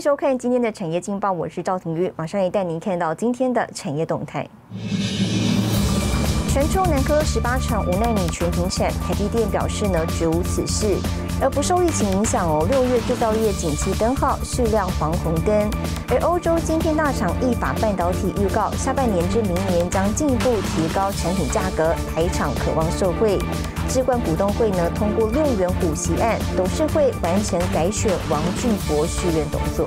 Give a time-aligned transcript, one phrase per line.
[0.00, 4.48] 收看今天的产业劲报，我是赵廷玉，马上也带您看到今天的产业动态。
[6.48, 10.96] 传出南科十八厂无奈米全停产，台积电表示呢绝无此事，
[11.42, 12.66] 而不受疫情影响哦。
[12.70, 15.70] 六月制造业景气灯号适量黄红灯，
[16.08, 23.38] 而欧洲晶片大厂意法半导体预告，下半年至明年将进一步提高产品价格，台厂渴望受惠。
[23.90, 29.84] 置冠股东会呢通过六元股息案，董事会完成改选王俊博续任董座。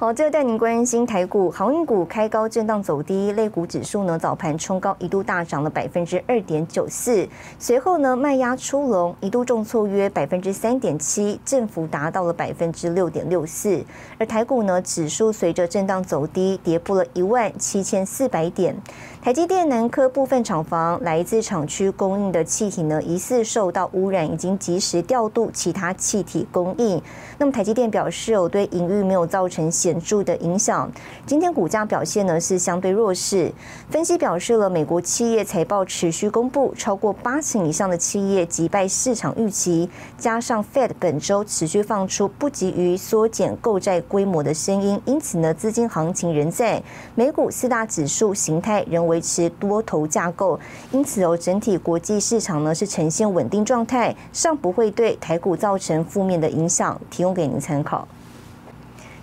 [0.00, 7.28] 好，最后带您关心台股航运股开高震荡走低，类股指数呢早盘冲高一度大涨了百分之二点九四，
[7.58, 13.84] 随后呢卖压出笼，一度重挫约百分之三点七，振幅达到了百分之六点六四。
[14.16, 18.74] 而台股呢指数随着震荡走低，跌破了一万七千四百点。
[19.20, 27.02] 台积电南科部分厂房来自厂区供应的气体呢疑似受到污染，已经及时调度其他气体供应。
[27.36, 30.88] 那么台积电表示，有对营运没有造成显显著的影响。
[31.26, 33.50] 今天股价表现呢是相对弱势。
[33.88, 46.80] 分析表示了，美国企业财报持续公布，超过八成以上的企业击败市场预期，加上 Fed 本周持续放出不急于缩减购债规模的声音，因此呢资金行情仍在。
[47.16, 50.60] 美股四大指数形态仍维持多头架构，
[50.92, 56.96] 因此哦整体国际市场呢是呈现稳定状态，尚不会对台股造成负面的影响。
[57.10, 57.30] 提供。
[57.30, 58.06] 给您参考。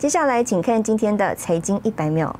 [0.00, 2.34] 接下来，请看今天的财经一百秒。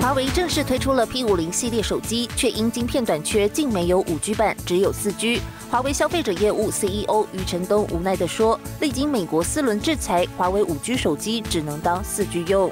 [0.00, 5.42] 华为正式推出了 P 五零系列手机，却因晶片短缺，竟没有五 G 版，只有四 G。
[5.68, 12.70] 华为消费者业务 CEO 余承东无奈地说：“历经美国四轮制裁，华为五 G 手机只能当四 G 用。”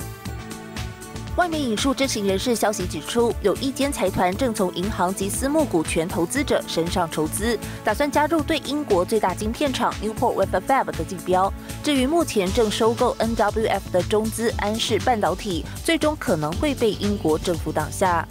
[1.37, 11.53] 外媒引述知情人士消息指出，有一间财团正从银行及私募股权投资者身上筹资，打算加入对英国最大晶片厂 Newport Wafer Fab 的竞标。
[11.85, 18.27] 至于目前正收购 NWF 的中资安氏半导体，最终可能会被英国政府挡下。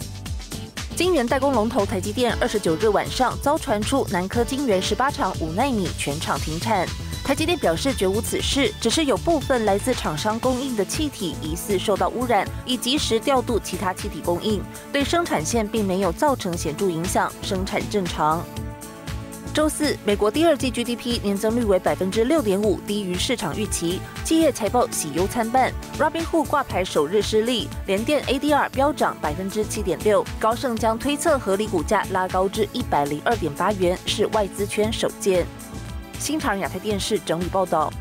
[0.96, 6.88] 晶圆代工龙头台积电二十九日晚上遭传出南科晶圆十八厂五纳米全厂停产。
[7.26, 18.44] 台积电表示绝无此事，只是有部分来自厂商供应的气体疑似受到污染，已及时调度其他气体供应，对生产线并没有造成显著影响，生产正常。
[19.52, 25.72] 周四，美国第二季 GDP 年增率为百分之六点五，低于市场预期，企业财报喜忧参半。
[25.98, 35.44] Robinhood 挂牌首日失利，联电 ADR 飙涨百分之七点六，高盛将推测合理股价拉高至一百零二点八元，是外资圈首见。
[36.18, 37.92] 新唐亚太电视整理报道。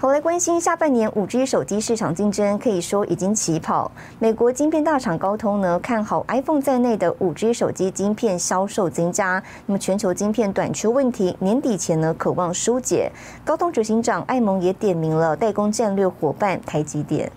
[0.00, 3.90] 好，来关心下半年五 G 手机市场竞争，可以说已经起跑。
[4.20, 9.42] 美国晶片大厂高通呢，看好 iPhone 在内的五 G 手机晶片销售增加。
[9.66, 13.10] 那么全球晶片短缺问题，年底前呢，渴望疏解。
[13.44, 17.32] 高通执行长艾蒙也点名了代工战略伙伴台积电。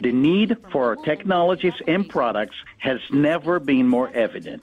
[0.00, 4.60] The need for technologies and products has never been more evident.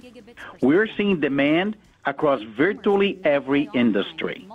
[0.62, 1.74] We're seeing demand.
[2.06, 4.48] Across virtually every industry.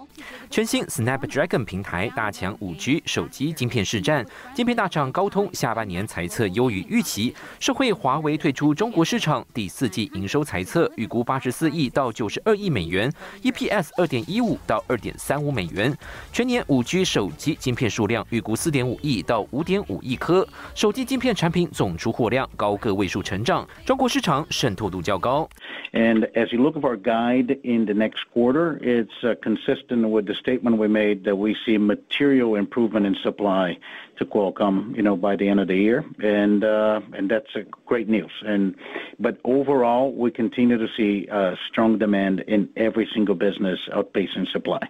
[0.49, 15.97] 全新 Snapdragon 平台大强 5G 手机晶片市占，晶片大厂高通下半年财测优于预期，社会华为退出中国市场，第四季营收财测预估八十四亿到九十二亿美元，EPS 二点一五到二点三五美元，
[16.33, 25.49] 全年 5G 手机晶片数量预估四点五亿到五点五亿颗，手机晶片产品总出货量高个位数成长，中国市场渗透度较高。
[25.93, 29.11] And as you look at our guide in the next quarter, it's
[29.43, 33.79] consistent with the statement we made that we see material improvement in supply
[34.19, 37.51] to Qualcomm, you know, by the end of the year, and uh, and that's
[37.87, 38.33] great news.
[38.45, 38.75] And
[39.19, 44.89] but overall, we continue to see uh, strong demand in every single business outpacing supply.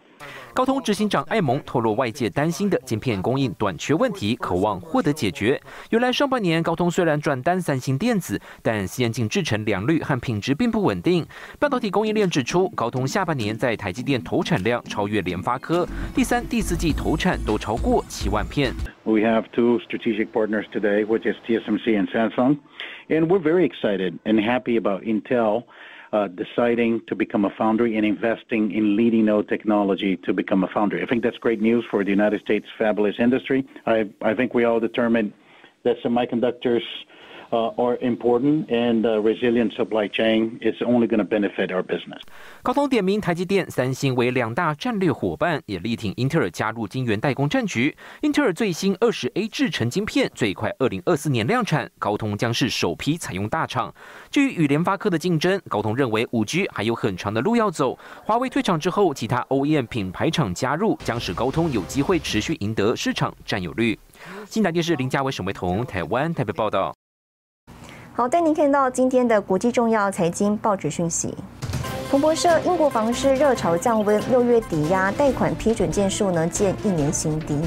[0.53, 5.61] 高通执行长艾蒙透露，外界担心的晶片供应短缺问题，渴望获得解决。
[5.91, 11.25] 原来上半年高通虽然转单三星电子，但先进制程良率和品质并不稳定。
[11.59, 18.75] 半导体供应链指出，高通下半年在台积电投产量超越联发科，第三、第四季投产都超过七万片。
[19.05, 22.59] We have two strategic partners today, which is TSMC and Samsung,
[23.09, 25.65] and we're very excited and happy about Intel.
[26.13, 30.69] Uh, deciding to become a foundry and investing in leading node technology to become a
[30.69, 31.03] foundry.
[31.03, 33.67] I think that's great news for the United States fabulous industry.
[33.87, 35.33] I, I think we all determined
[35.85, 36.83] that semiconductors
[37.51, 42.21] are important, and a resilient supply chain is only going to benefit our business.
[42.63, 47.97] 高通点名台积电、三星为两大战略伙伴，也力挺英特尔加入晶圆代工战局。
[48.23, 53.93] 英特尔最新二十 A 制程晶片最快二零二四年量产，高通将是首批采用大厂。
[54.31, 57.99] 至于与联发科的竞争，高通认为五 G 还有很长的路要走。
[58.25, 63.99] 华为退场之后，其他 OEM 品牌厂加入，将使高通有机会持续赢得市场占有率。
[64.47, 66.95] 新台电视林家伟、沈维彤，台湾台北报道。
[68.21, 71.35] 好，带您看到今天的国际重要财经报纸讯息。
[72.11, 77.59] 彭博社：英国房市热潮降温，六月抵押贷款批准件数呢见一年新低。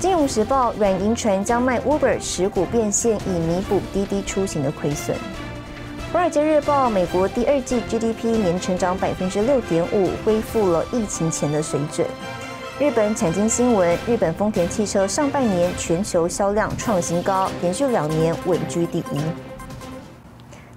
[0.00, 5.16] 金融时报：软银传将卖 Uber 持股变现，以弥补滴滴出行的亏损。
[6.12, 12.04] 华尔街日报：美国第二季 GDP 年成长百分之六点五，恢复了疫情前的水准。
[12.80, 19.20] 日本产经新闻：日本丰田汽车上半年全球销量创新高，连续两年稳居第一。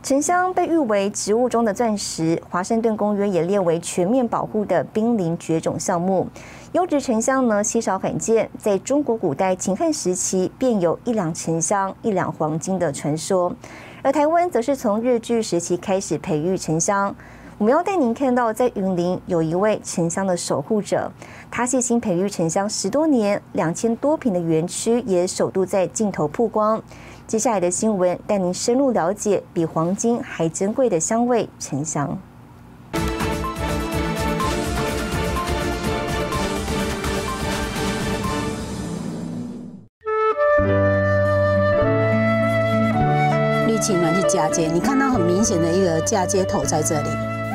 [0.03, 6.27] 沉香被誉为植物中的钻石，华盛顿公约也列为全面保护的濒临绝种项目。
[6.73, 13.55] 优质沉香呢稀少罕见，在中国古代秦汉时期便有一两沉香一两黄金的传说，
[14.01, 17.15] 而台湾则是从日据时期开始培育沉香。
[17.63, 21.09] 我们要带您看到，在云林有一位沉香的守护者，
[21.49, 26.83] 他细心培育沉香十多年，两千多平的园区也首度在镜头曝光。
[27.25, 32.19] 接下来的新闻带您深入了解比黄金还珍贵的香味——沉香。
[43.65, 47.32] 绿青呢是嫁接，你看到很明显的一个嫁接头在这里。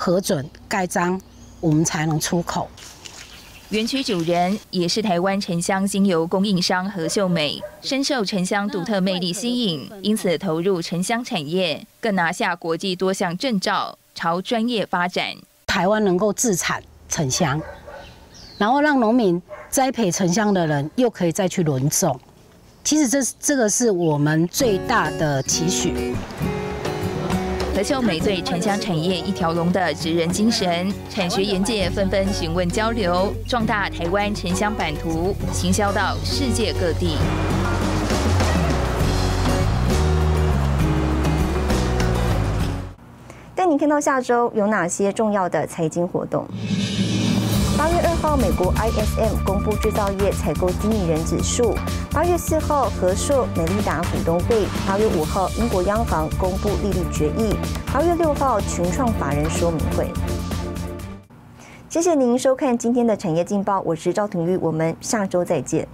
[0.00, 1.20] 核准盖章，
[1.60, 2.68] 我们才能出口。
[3.70, 15.34] 园区主人也是台湾沉香精油供应商何秀美，深受沉香独特魅力吸引，因此投入沉香产业，更拿下国际多项证照，朝专业发展。
[15.66, 17.60] 台湾能够自产沉香，
[18.56, 22.18] 然后让农民栽培沉香的人又可以再去轮种，
[22.84, 26.14] 其实这这个是我们最大的期许。
[27.78, 37.16] 何秀美对城乡产业一条龙的职人精神，产学研界纷纷询问交流，壮大台湾城乡版图，行销到世界各地。
[43.54, 46.48] 带您看到下周有哪些重要的财经活动。
[47.88, 51.74] 八月二号，美国 ISM 公布制造业采购经理人指数；
[52.12, 57.56] 八月四号，和硕、美利达股东会；八月五号，英国央行公布利率决议；
[57.90, 60.12] 八月六号，群创法人说明会。
[61.88, 65.88] 谢谢您收看今天的产业劲报，我是赵廷玉，我们下周再见。